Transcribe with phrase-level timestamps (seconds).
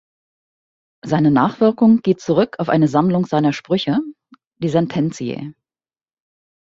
[1.05, 3.99] Seine Nachwirkung geht zurück auf eine Sammlung seiner Sprüche,
[4.59, 5.53] die "Sententiae".